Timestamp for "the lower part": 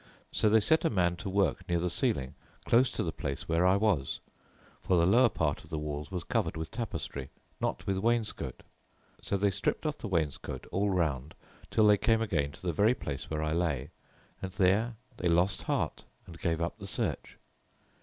4.97-5.63